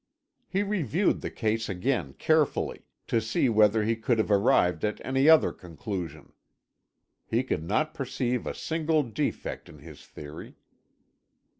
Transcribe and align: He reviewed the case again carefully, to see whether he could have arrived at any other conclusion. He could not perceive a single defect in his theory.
He 0.47 0.63
reviewed 0.63 1.21
the 1.21 1.29
case 1.29 1.69
again 1.69 2.13
carefully, 2.13 2.87
to 3.05 3.21
see 3.21 3.49
whether 3.49 3.83
he 3.83 3.95
could 3.95 4.17
have 4.17 4.31
arrived 4.31 4.83
at 4.83 4.99
any 5.05 5.29
other 5.29 5.51
conclusion. 5.51 6.33
He 7.27 7.43
could 7.43 7.63
not 7.63 7.93
perceive 7.93 8.47
a 8.47 8.55
single 8.55 9.03
defect 9.03 9.69
in 9.69 9.77
his 9.77 10.03
theory. 10.03 10.55